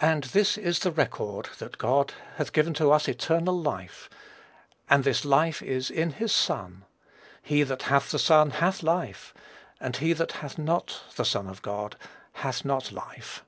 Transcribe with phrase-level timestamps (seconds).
[0.00, 4.08] "And this is the record that God hath given to us eternal life,
[4.88, 6.84] and this life is in his Son:
[7.42, 9.34] he that hath the Son hath life,
[9.80, 11.96] and he that hath not the Son of God
[12.34, 13.44] hath not life."